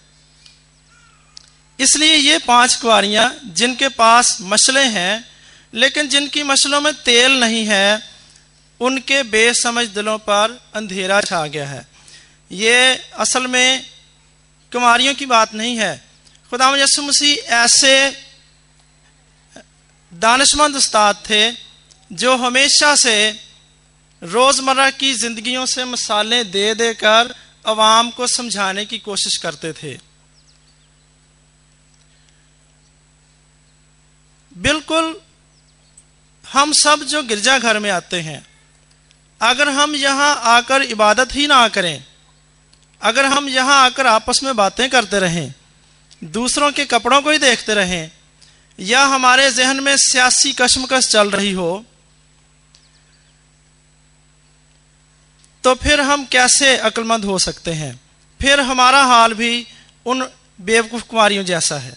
इसलिए 1.79 2.15
ये 2.15 2.39
पाँच 2.39 2.75
कुआरियाँ 2.75 3.41
जिनके 3.45 3.89
पास 3.89 4.39
मसले 4.41 4.81
हैं, 4.81 5.25
लेकिन 5.75 6.09
जिनकी 6.09 6.43
मसलों 6.43 6.81
में 6.81 6.95
तेल 6.95 7.41
नहीं 7.41 7.65
है, 7.67 8.03
उनके 8.81 9.23
बेसमझ 9.23 9.87
दिलों 9.89 10.19
पर 10.19 10.59
अंधेरा 10.75 11.21
छा 11.21 11.47
गया 11.47 11.69
है। 11.69 11.87
ये 12.53 12.95
असल 13.19 13.47
में 13.47 13.87
कुमारियों 14.73 15.15
की 15.15 15.27
बात 15.27 15.55
नहीं 15.55 15.77
है। 15.77 16.05
खुदा 16.51 16.77
यसु 16.77 17.03
मसीह 17.03 17.35
ऐसे 17.35 18.11
दानशमंद 20.13 20.77
उस्ताद 20.77 21.17
थे, 21.31 21.51
जो 22.11 22.37
हमेशा 22.37 22.95
से 22.97 23.17
रोज़मर्रा 24.23 24.89
की 24.93 25.13
ज़िंदगियों 25.15 25.65
से 25.67 25.85
मसाले 25.85 26.43
दे 26.47 26.75
देकर 26.75 27.35
अवाम 27.65 28.11
को 28.11 28.27
समझाने 28.27 28.85
की 28.87 28.99
कोशिश 29.01 29.37
करते 29.37 29.73
थे। 29.73 29.99
बिल्कुल 34.57 35.17
हम 36.45 36.73
सब 36.75 37.03
जो 37.05 37.23
गिरजाघर 37.23 37.79
में 37.79 37.91
आते 37.91 38.21
हैं, 38.21 38.45
अगर 39.41 39.69
हम 39.71 39.95
यहाँ 39.97 40.35
आकर 40.49 40.83
इबादत 40.85 41.35
ही 41.35 41.47
ना 41.47 41.67
करें, 41.69 42.05
अगर 43.03 43.25
हम 43.27 43.49
यहाँ 43.49 43.83
आकर 43.85 44.07
आपस 44.07 44.41
में 44.45 44.55
बातें 44.57 44.89
करते 44.91 45.19
रहें, 45.21 45.55
दूसरों 46.25 46.71
के 46.73 46.85
कपड़ों 46.87 47.21
को 47.23 47.31
ही 47.31 47.39
देखते 47.41 47.75
रहें 47.75 48.11
या 48.83 49.05
हमारे 49.05 49.51
जहन 49.51 49.81
में 49.81 49.97
सियासी 49.97 50.53
कशमकश 50.53 51.09
चल 51.09 51.31
रही 51.31 51.53
हो 51.53 51.85
तो 55.65 55.75
फिर 55.75 56.01
हम 56.01 56.25
कैसे 56.25 56.77
अक्लमंद 56.77 57.25
हो 57.25 57.39
सकते 57.39 57.73
हैं? 57.73 58.01
फिर 58.41 58.61
हमारा 58.61 59.03
हाल 59.03 59.35
भी 59.35 59.67
उन 60.07 60.29
बेवकूफ़ 60.61 61.03
कुमारियों 61.03 61.45
जैसा 61.45 61.79
है। 61.79 61.97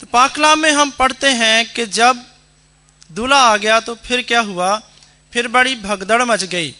तो 0.00 0.06
पाकलाम 0.06 0.58
में 0.58 0.70
हम 0.72 0.90
पढ़ते 0.90 1.28
हैं 1.28 1.72
कि 1.72 1.86
जब 1.86 2.24
दूल्हा 3.12 3.38
आ 3.38 3.56
गया 3.56 3.80
तो 3.80 3.94
फिर 3.94 4.22
क्या 4.22 4.40
हुआ? 4.40 4.76
फिर 5.32 5.48
बड़ी 5.48 5.74
भगदड़ 5.74 6.22
मच 6.22 6.44
गई। 6.44 6.74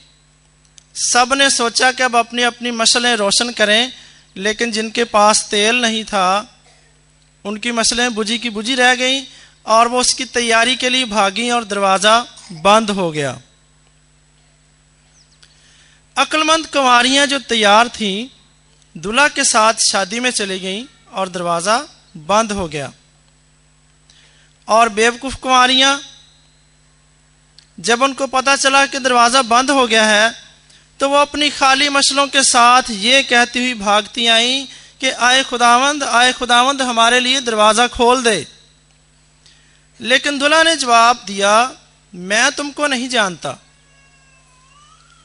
सबने 0.94 1.50
सोचा 1.50 1.92
कि 1.92 2.02
अब 2.02 2.16
अपनी 2.16 2.42
अपनी 2.42 2.70
मसलें 2.70 3.14
रोशन 3.16 3.52
करें, 3.52 3.92
लेकिन 4.36 4.72
जिनके 4.72 5.04
पास 5.04 5.48
तेल 5.50 5.80
नहीं 5.82 6.04
था 6.04 6.53
उनकी 7.44 7.72
मसलें 7.72 8.14
बुझी 8.14 8.38
की 8.38 8.50
बुझी 8.50 8.74
रह 8.74 8.94
गई 8.94 9.20
और 9.66 9.88
वो 9.88 10.00
उसकी 10.00 10.24
तैयारी 10.26 10.76
के 10.76 10.88
लिए 10.88 11.04
भागी 11.06 11.48
और 11.50 11.64
दरवाज़ा 11.64 12.18
बंद 12.62 12.90
हो 12.90 13.10
गया। 13.12 13.40
अक्लमंद 16.16 16.66
कुंवरियाँ 16.68 17.26
जो 17.26 17.38
तैयार 17.40 17.88
थी, 17.90 18.30
दुल्हा 18.96 19.26
के 19.28 19.44
साथ 19.44 19.74
शादी 19.82 20.20
में 20.20 20.30
चली 20.32 20.58
गई 20.60 20.84
और 21.12 21.28
दरवाज़ा 21.30 21.76
बंद 22.28 22.52
हो 22.52 22.66
गया। 22.68 22.92
और 24.68 24.88
बेवकूफ़ 24.90 25.36
कुंवरियाँ, 25.38 26.00
जब 27.78 28.02
उनको 28.02 28.26
पता 28.28 28.54
चला 28.56 28.84
कि 28.86 28.98
दरवाज़ा 29.00 29.42
बंद 29.44 29.70
हो 29.72 29.86
गया 29.86 30.04
है 30.06 30.34
तो 31.00 31.08
वो 31.08 31.16
अपनी 31.18 31.48
खाली 31.50 31.88
मसलों 31.90 32.26
के 32.28 32.42
साथ 32.44 32.90
ये 32.92 33.22
कहती 33.24 33.58
हुई 33.58 33.74
भागती 33.76 34.26
आई 34.28 34.66
कि 35.04 35.10
आए 35.10 35.42
खुदावंद 35.44 36.02
आए 36.02 36.32
खुदावंद 36.32 36.82
हमारे 36.82 37.18
लिए 37.20 37.40
दरवाज़ा 37.42 37.86
खोल 37.88 38.22
दे। 38.22 38.46
लेकिन 40.00 40.38
दुल्हा 40.38 40.62
ने 40.62 40.76
जवाब 40.76 41.24
दिया, 41.26 41.52
मैं 42.12 42.52
तुमको 42.52 42.86
नहीं 42.86 43.08
जानता। 43.08 43.58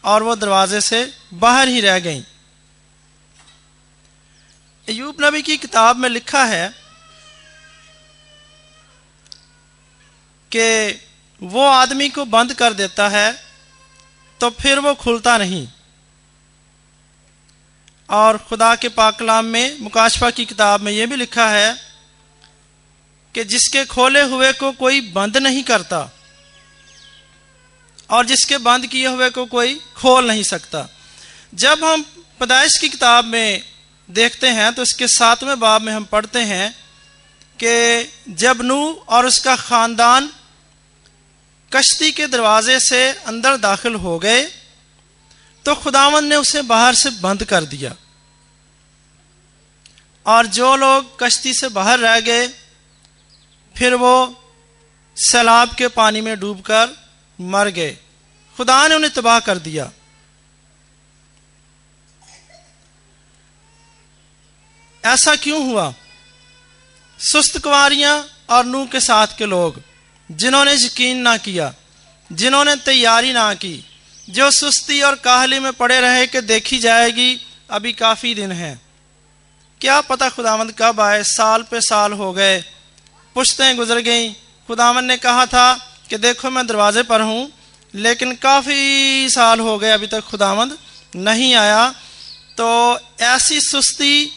और 0.03 0.23
वो 0.23 0.35
दरवाजे 0.35 0.81
से 0.81 0.99
बाहर 1.35 1.67
ही 1.67 1.81
रह 1.81 1.99
गई। 1.99 2.19
अयूब 4.87 5.17
नबी 5.21 5.41
की 5.41 5.57
किताब 5.57 5.95
में 5.95 6.09
लिखा 6.09 6.43
है 6.43 6.67
कि 10.51 10.67
वो 11.41 11.65
आदमी 11.65 12.09
को 12.09 12.25
बंद 12.27 12.53
कर 12.53 12.73
देता 12.73 13.09
है 13.09 13.27
तो 14.41 14.49
फिर 14.49 14.79
वो 14.79 14.93
खुलता 14.97 15.37
नहीं। 15.37 15.67
और 18.09 18.37
खुदा 18.37 18.75
के 18.75 18.89
पाकलाम 18.89 19.45
में, 19.45 19.77
मुकाशफा 19.81 20.29
की 20.31 20.45
किताब 20.45 20.81
में 20.81 20.91
यह 20.91 21.05
भी 21.07 21.15
लिखा 21.15 21.47
है 21.49 21.73
कि 23.35 23.43
जिसके 23.43 23.85
खोले 23.85 24.21
हुए 24.21 24.51
को 24.53 24.71
कोई 24.71 25.01
बंद 25.11 25.37
नहीं 25.37 25.63
करता 25.63 25.99
और 28.09 28.25
जिसके 28.25 28.57
बंद 28.57 28.87
किए 28.87 29.07
हुए 29.07 29.29
को 29.29 29.45
कोई 29.45 29.75
खोल 29.95 30.27
नहीं 30.27 30.43
सकता। 30.43 30.87
जब 31.53 31.83
हम 31.83 32.01
पैदाइश 32.39 32.77
की 32.77 32.89
किताब 32.89 33.25
में 33.25 33.63
देखते 34.09 34.47
हैं 34.49 34.73
तो 34.73 34.81
इसके 34.81 35.07
सातवें 35.07 35.59
बाब 35.59 35.81
में 35.81 35.93
हम 35.93 36.03
पढ़ते 36.03 36.39
हैं 36.39 36.71
कि 37.59 38.33
जब 38.33 38.61
नू 38.61 38.79
और 39.09 39.25
उसका 39.25 39.55
खानदान 39.55 40.29
कश्ती 41.71 42.11
के 42.11 42.27
दरवाजे 42.27 42.79
से 42.79 43.07
अंदर 43.27 43.57
दाखिल 43.57 43.95
हो 43.95 44.17
गए 44.19 44.41
तो 45.65 45.75
खुदावन 45.75 46.25
ने 46.25 46.35
उसे 46.35 46.61
बाहर 46.61 46.95
से 46.95 47.09
बंद 47.09 47.43
कर 47.43 47.63
दिया। 47.63 47.95
और 50.25 50.45
जो 50.45 50.75
लोग 50.75 51.19
कश्ती 51.19 51.53
से 51.53 51.69
बाहर 51.69 51.99
रह 51.99 52.19
गए, 52.19 52.47
फिर 53.77 53.93
वो 53.93 54.45
सैलाब 55.15 55.75
के 55.75 55.87
पानी 55.87 56.21
में 56.21 56.39
डूबकर 56.39 57.09
मर 57.41 57.69
गए। 57.69 57.97
खुदा 58.57 58.87
ने 58.87 58.95
उन्हें 58.95 59.13
तबाह 59.13 59.39
कर 59.39 59.57
दिया। 59.57 59.91
ऐसा 65.05 65.35
क्यों 65.35 65.65
हुआ? 65.65 65.93
सुस्त 67.19 67.63
कुमारियाँ 67.63 68.29
और 68.49 68.65
नू 68.65 68.87
के 68.87 68.99
साथ 68.99 69.27
के 69.37 69.45
लोग, 69.45 69.81
जिन्होंने 70.31 70.73
यकीन 70.73 71.17
ना 71.17 71.37
किया, 71.37 71.73
जिन्होंने 72.31 72.75
तैयारी 72.75 73.33
ना 73.33 73.53
की 73.53 73.88
जो 74.29 74.51
सुस्ती 74.51 75.01
और 75.01 75.15
काहली 75.15 75.59
में 75.59 75.73
पड़े 75.73 76.01
रहे 76.01 76.27
कि 76.27 76.41
देखी 76.41 76.79
जाएगी, 76.79 77.41
अभी 77.69 77.93
काफ़ी 77.93 78.35
दिन 78.35 78.51
है। 78.51 78.79
क्या 79.81 80.01
पता 80.01 80.29
खुदावंद 80.29 80.73
कब 80.77 81.01
आए, 81.01 81.23
साल 81.23 81.63
पे 81.63 81.81
साल 81.81 82.13
हो 82.13 82.33
गए। 82.33 82.61
पुश्तें 83.35 83.77
गुजर 83.77 83.99
गई। 83.99 84.31
खुदावन 84.67 85.05
ने 85.05 85.17
कहा 85.17 85.45
था 85.45 85.73
कि 86.09 86.17
देखो 86.17 86.49
मैं 86.49 86.67
दरवाजे 86.67 87.03
पर 87.03 87.21
हूँ, 87.21 87.51
लेकिन 87.95 88.35
काफ़ी 88.35 89.29
साल 89.29 89.59
हो 89.59 89.77
गए 89.77 89.91
अभी 89.91 90.07
तक 90.07 90.19
खुदावंद 90.19 90.77
नहीं 91.15 91.55
आया। 91.55 91.89
तो 92.57 92.99
ऐसी 93.21 93.61
सुस्ती 93.61 94.31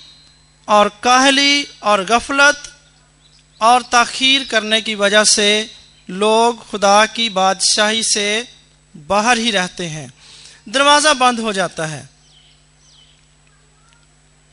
और 0.68 0.88
काहली 1.02 1.68
और 1.82 2.04
गफलत 2.04 2.62
और 3.60 3.82
ताखीर 3.82 4.44
करने 4.44 4.80
की 4.80 4.94
वजह 4.94 5.24
से 5.24 5.70
लोग 6.10 6.68
खुदा 6.68 7.06
की 7.06 7.28
बादशाही 7.28 8.02
से 8.02 8.48
बाहर 8.96 9.38
ही 9.38 9.50
रहते 9.50 9.86
हैं। 9.86 10.12
दरवाज़ा 10.68 11.14
बंद 11.14 11.40
हो 11.40 11.52
जाता 11.52 11.86
है। 11.86 12.08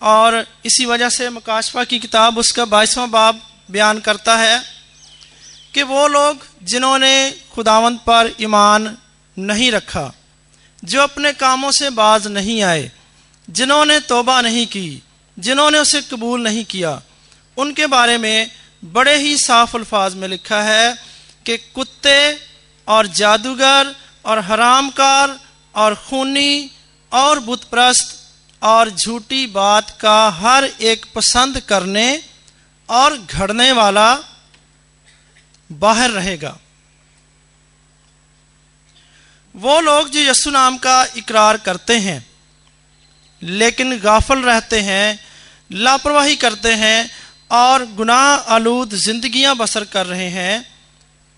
और 0.02 0.48
इसी 0.66 0.86
वजह 0.86 1.10
से 1.10 1.30
मुकाशफा 1.30 1.84
की 1.84 2.00
किताब 2.00 2.38
उसका 2.38 2.66
बाईसवा 2.66 3.06
बाब 3.06 3.42
बयान 3.72 4.00
करता 4.00 4.38
है 4.38 4.64
कि 5.74 5.84
वो 5.84 6.08
लोग 6.08 6.46
जिन्होंने 6.64 7.32
खुदावंत 7.54 8.00
पर 8.00 8.36
ईमान 8.42 8.98
नहीं 9.40 9.72
रखा, 9.72 10.14
जो 10.84 11.02
अपने 11.02 11.34
कामों 11.34 11.72
से 11.72 11.90
बाज 11.90 12.28
नहीं 12.28 12.62
आए, 12.64 12.92
जिन्होंने 13.50 14.00
तोबा 14.00 14.42
नहीं 14.42 14.66
की, 14.68 15.04
जिन्होंने 15.40 15.80
उसे 15.80 16.02
कबूल 16.02 16.42
नहीं 16.42 16.66
किया, 16.66 17.02
उनके 17.58 17.86
बारे 17.86 18.18
में 18.18 18.52
बड़े 18.86 19.18
ही 19.18 19.38
साफ़ 19.38 19.78
अल्फाज 19.78 20.16
में 20.16 20.28
लिखा 20.28 20.62
है 20.62 20.96
कि 21.46 21.58
कुत्ते 21.58 22.38
और 22.88 23.08
जादूगर 23.08 23.96
और 24.30 24.40
हरामकार 24.40 25.38
और 25.76 25.96
खूनी 26.08 26.72
और 27.12 27.40
बुतप्रस्त 27.40 28.16
और 28.62 28.90
झूठी 28.90 29.46
बात 29.48 29.90
का 30.02 30.18
हर 30.30 30.66
एक 30.66 31.06
पसंद 31.16 31.60
करने 31.60 32.08
और 32.90 33.18
घड़ने 33.18 33.72
वाला 33.72 34.08
बाहर 35.70 36.10
रहेगा। 36.12 36.58
वो 39.56 39.80
लोग 39.82 40.10
जो 40.10 40.20
यसु 40.20 40.52
नाम 40.52 40.78
का 40.78 41.04
इकरार 41.18 41.58
करते 41.58 41.98
हैं, 42.00 42.26
लेकिन 43.42 43.98
गाफल 44.00 44.42
रहते 44.42 44.80
हैं, 44.82 45.20
लापरवाही 45.72 46.36
करते 46.36 46.74
हैं 46.76 47.10
और 47.52 47.86
गुनाह 47.94 48.54
आलूद 48.56 48.96
जिंदगियाँ 48.98 49.56
बसर 49.56 49.84
कर 49.86 50.06
रहे 50.06 50.30
हैं 50.30 50.56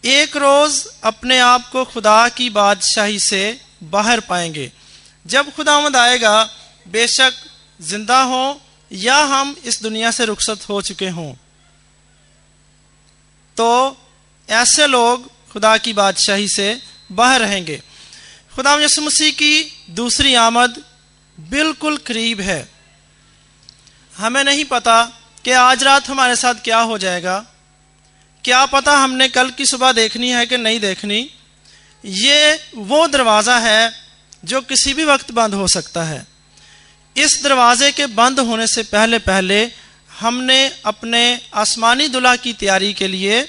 एक 0.04 0.36
रोज 0.38 0.88
अपने 1.04 1.40
आप 1.40 1.70
को 1.70 1.86
खुदा 1.86 2.30
की 2.30 2.50
बादशाही 2.50 3.20
से 3.20 3.62
बाहर 3.84 4.20
पाएँगे। 4.20 4.72
जब 5.26 5.54
खुदामद 5.54 5.96
आएगा, 5.96 6.44
बेशक 6.88 7.34
ज़िंदा 7.82 8.22
हो 8.22 8.62
या 8.92 9.16
हम 9.16 9.56
इस 9.66 9.82
दुनिया 9.84 10.12
से 10.12 10.26
रुखसत 10.26 10.70
हो 10.70 10.82
चुके 10.82 11.10
हों। 11.10 11.34
तो 13.58 13.98
ऐसे 14.50 14.88
लोग 14.88 15.30
खुदा 15.52 15.78
की 15.78 15.94
बादशाही 15.94 16.48
से 16.48 16.82
बाहर 17.12 17.40
रहेंगे। 17.40 17.82
खुदा 18.56 18.74
यसु 18.76 19.02
मसीह 19.02 19.32
की 19.32 19.86
दूसरी 19.90 20.34
आमद 20.34 20.84
बिल्कुल 21.40 21.98
करीब 21.98 22.42
है। 22.42 22.70
हमें 24.18 24.44
नहीं 24.44 24.66
पता 24.66 25.04
कि 25.44 25.52
आज 25.52 25.84
रात 25.84 26.10
हमारे 26.10 26.36
साथ 26.36 26.56
क्या 26.56 26.80
हो 26.80 26.98
जाएगा। 26.98 27.46
क्या 28.44 28.66
पता 28.66 28.96
हमने 28.98 29.28
कल 29.30 29.50
की 29.50 29.66
सुबह 29.66 29.92
देखनी 29.92 30.30
है 30.30 30.46
कि 30.46 30.58
नहीं 30.58 30.80
देखनी? 30.80 31.30
ये 32.04 32.60
वो 32.76 33.08
दरवाज़ा 33.08 33.58
है 33.60 33.94
जो 34.44 34.62
किसी 34.64 34.94
भी 34.94 35.04
वक्त 35.06 35.32
बंद 35.32 35.54
हो 35.54 35.68
सकता 35.68 36.04
है। 36.04 36.26
इस 37.16 37.40
दरवाजे 37.44 37.92
के 37.92 38.06
बंद 38.16 38.40
होने 38.40 38.68
से 38.68 38.84
पहले 38.84 39.20
पहले 39.22 39.60
हमने 40.12 40.60
अपने 40.86 41.22
आसमानी 41.56 42.08
दुल्हा 42.08 42.36
की 42.36 42.54
तैयारी 42.54 42.94
के 42.94 43.08
लिए 43.08 43.42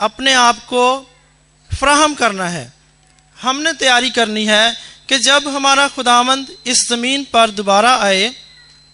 अपने 0.00 0.32
आप 0.34 0.58
को 0.64 0.84
फ्राहम 1.70 2.14
करना 2.14 2.48
है। 2.48 2.72
हमने 3.36 3.72
तैयारी 3.74 4.10
करनी 4.10 4.44
है 4.46 4.76
कि 5.08 5.18
जब 5.20 5.48
हमारा 5.48 5.88
खुदामंद 5.88 6.56
इस 6.66 6.88
ज़मीन 6.88 7.24
पर 7.32 7.50
दोबारा 7.52 7.94
आए 7.98 8.32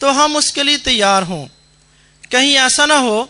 तो 0.01 0.11
हम 0.12 0.37
उसके 0.37 0.62
लिए 0.62 0.79
तैयार 0.85 1.22
हों। 1.22 1.46
कहीं 2.31 2.55
ऐसा 2.57 2.87
ना 2.87 2.96
हो 2.99 3.29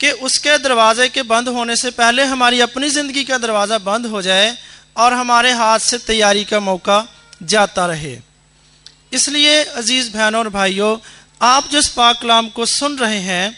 कि 0.00 0.10
उसके 0.22 0.56
दरवाजे 0.58 1.08
के 1.08 1.22
बंद 1.24 1.48
होने 1.48 1.76
से 1.76 1.90
पहले 1.92 2.24
हमारी 2.24 2.60
अपनी 2.60 2.88
ज़िंदगी 2.90 3.24
का 3.24 3.38
दरवाज़ा 3.38 3.78
बंद 3.80 4.06
हो 4.06 4.22
जाए 4.22 4.56
और 4.96 5.12
हमारे 5.12 5.52
हाथ 5.52 5.78
से 5.80 5.98
तैयारी 6.00 6.44
का 6.44 6.60
मौका 6.60 7.06
जाता 7.44 7.86
रहे। 7.86 8.18
इसलिए 9.12 9.62
अज़ीज़ 9.64 10.10
बहनों 10.12 10.38
और 10.38 10.48
भाइयों, 10.50 10.96
आप 11.40 11.68
जिस 11.70 11.88
पाकलाम 11.88 12.48
को 12.48 12.66
सुन 12.66 12.98
रहे 12.98 13.18
हैं, 13.20 13.56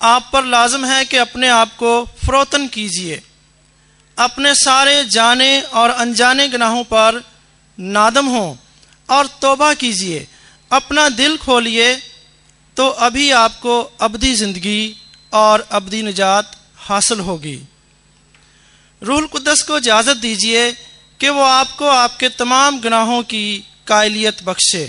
आप 0.00 0.30
पर 0.32 0.44
लाजम 0.46 0.84
है 0.84 1.04
कि 1.04 1.16
अपने 1.16 1.48
आप 1.50 1.74
को 1.76 1.92
फरोतन 2.26 2.66
कीजिए। 2.68 3.22
अपने 4.18 4.54
सारे 4.54 5.04
जाने 5.06 5.60
और 5.62 5.90
अनजाने 5.90 6.48
गुनाहों 6.48 6.82
पर 6.84 7.22
नादम 7.78 8.26
हो 8.26 8.58
और 9.08 9.26
तोबा 9.42 9.72
कीजिए। 9.74 10.26
अपना 10.70 11.08
दिल 11.10 11.36
खोलिए 11.36 11.94
तो 12.76 12.88
अभी 13.06 13.30
आपको 13.32 13.80
अबदी 14.00 14.34
ज़िंदगी 14.34 14.96
और 15.32 15.66
अबदी 15.72 16.02
निजात 16.02 16.56
हासिल 16.78 17.20
होगी। 17.20 17.60
रूल 19.02 19.26
कुदस 19.26 19.62
को 19.62 19.78
इजाज़त 19.78 20.16
दीजिए 20.18 20.70
कि 21.20 21.28
वो 21.28 21.42
आपको 21.42 21.86
आपके 21.88 22.28
तमाम 22.30 22.80
गुनाहों 22.80 23.22
की 23.24 23.44
कायलियत 23.86 24.42
बख्शे। 24.44 24.84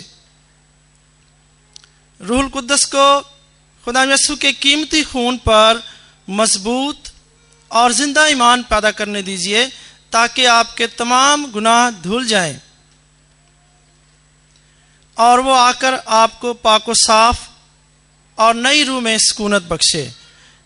रूहुल 2.19 2.48
कुदस 2.50 2.84
को 2.86 3.06
खुदा 3.86 4.04
यसु 4.04 4.36
के 4.36 4.52
कीमती 4.54 5.04
खून 5.04 5.38
पर 5.39 5.84
मज़बूत 6.28 7.12
और 7.72 7.91
ज़िंदा 7.93 8.26
ईमान 8.28 8.63
पैदा 8.63 8.91
करने 8.93 9.22
दीजिए, 9.24 9.65
ताकि 10.12 10.46
आपके 10.48 10.88
तमाम 10.89 11.46
गुनाह 11.52 11.89
धुल 12.02 12.26
जाएँ। 12.28 12.60
और 15.17 15.39
वो 15.39 15.52
आकर 15.54 15.93
आपको 16.17 16.54
पाको 16.56 16.93
साफ़ 16.96 17.50
और 18.43 18.56
नई 18.56 18.84
रूह 18.84 19.01
में 19.01 19.17
सुकूनत 19.19 19.63
बख्शे। 19.63 20.12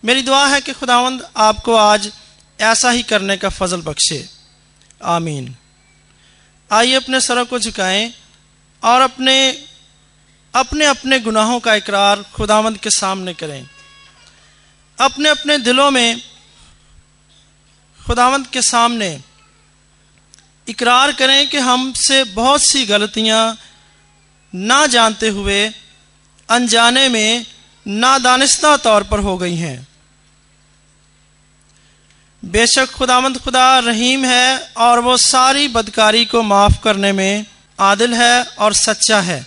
मेरी 0.04 0.22
दुआ 0.22 0.46
है 0.46 0.60
कि 0.60 0.72
खुदावंद 0.72 1.28
आपको 1.36 1.74
आज 1.74 2.12
ऐसा 2.60 2.90
ही 2.90 3.02
करने 3.02 3.36
का 3.36 3.48
फजल 3.48 3.82
बख्शे। 3.82 4.28
आमीन। 5.04 5.54
आइए 6.70 6.94
अपने 6.94 7.20
सरों 7.20 7.44
को 7.46 7.58
झुकाएँ 7.58 8.12
और 8.82 9.00
अपने 9.00 9.64
अपने 10.54 10.84
अपने 10.84 11.18
गुनाहों 11.20 11.60
का 11.60 11.74
इकरार 11.74 12.22
खुदावंद 12.22 12.78
के 12.78 12.90
सामने 12.90 13.34
करें। 13.34 13.68
अपने 14.98 15.28
अपने 15.28 15.58
दिलों 15.58 15.90
में 15.90 16.22
खुदावंद 18.06 18.46
के 18.46 18.62
सामने 18.62 19.20
इकरार 20.68 21.12
करें 21.12 21.48
कि 21.48 21.58
हमसे 21.58 22.24
बहुत 22.24 22.60
सी 22.60 22.86
गलतियाँ 22.86 23.58
ना 24.54 24.86
जानते 24.86 25.28
हुए, 25.28 25.70
अनजाने 26.48 27.08
में 27.08 27.46
नादानिस्ता 27.88 28.76
तौर 28.76 29.02
पर 29.02 29.18
हो 29.18 29.36
गई 29.38 29.56
हैं। 29.56 29.88
बेशक 32.44 32.90
खुदामंद 32.90 33.38
खुदा 33.38 33.78
रहीम 33.78 34.24
है 34.24 34.72
और 34.76 34.98
वो 34.98 35.16
सारी 35.16 35.68
बदकारी 35.68 36.24
को 36.24 36.42
माफ़ 36.42 36.80
करने 36.82 37.12
में 37.12 37.46
आदिल 37.80 38.14
है 38.14 38.42
और 38.44 38.74
सच्चा 38.74 39.20
है। 39.20 39.46